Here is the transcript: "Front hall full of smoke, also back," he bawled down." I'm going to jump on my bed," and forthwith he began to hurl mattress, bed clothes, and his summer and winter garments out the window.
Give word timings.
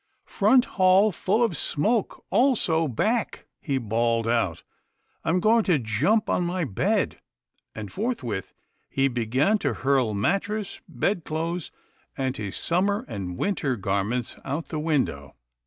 "Front 0.25 0.65
hall 0.65 1.11
full 1.11 1.43
of 1.43 1.55
smoke, 1.55 2.25
also 2.31 2.87
back," 2.87 3.45
he 3.59 3.77
bawled 3.77 4.25
down." 4.25 4.55
I'm 5.23 5.39
going 5.39 5.63
to 5.65 5.77
jump 5.77 6.27
on 6.27 6.43
my 6.43 6.63
bed," 6.63 7.19
and 7.75 7.91
forthwith 7.91 8.51
he 8.89 9.07
began 9.07 9.59
to 9.59 9.75
hurl 9.75 10.15
mattress, 10.15 10.81
bed 10.89 11.23
clothes, 11.23 11.69
and 12.17 12.35
his 12.35 12.57
summer 12.57 13.05
and 13.07 13.37
winter 13.37 13.75
garments 13.75 14.37
out 14.43 14.69
the 14.69 14.79
window. 14.79 15.35